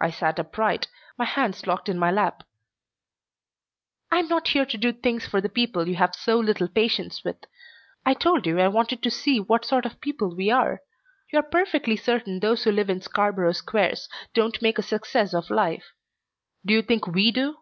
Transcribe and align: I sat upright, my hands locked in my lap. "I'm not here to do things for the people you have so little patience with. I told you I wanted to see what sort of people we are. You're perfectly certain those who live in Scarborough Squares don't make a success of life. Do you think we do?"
I 0.00 0.08
sat 0.12 0.38
upright, 0.38 0.88
my 1.18 1.26
hands 1.26 1.66
locked 1.66 1.90
in 1.90 1.98
my 1.98 2.10
lap. 2.10 2.42
"I'm 4.10 4.28
not 4.28 4.48
here 4.48 4.64
to 4.64 4.78
do 4.78 4.92
things 4.94 5.26
for 5.26 5.42
the 5.42 5.50
people 5.50 5.86
you 5.88 5.96
have 5.96 6.14
so 6.14 6.38
little 6.38 6.68
patience 6.68 7.22
with. 7.22 7.44
I 8.06 8.14
told 8.14 8.46
you 8.46 8.58
I 8.58 8.68
wanted 8.68 9.02
to 9.02 9.10
see 9.10 9.38
what 9.38 9.66
sort 9.66 9.84
of 9.84 10.00
people 10.00 10.34
we 10.34 10.50
are. 10.50 10.80
You're 11.30 11.42
perfectly 11.42 11.96
certain 11.96 12.40
those 12.40 12.64
who 12.64 12.72
live 12.72 12.88
in 12.88 13.02
Scarborough 13.02 13.52
Squares 13.52 14.08
don't 14.32 14.62
make 14.62 14.78
a 14.78 14.82
success 14.82 15.34
of 15.34 15.50
life. 15.50 15.92
Do 16.64 16.72
you 16.72 16.80
think 16.80 17.06
we 17.06 17.30
do?" 17.30 17.58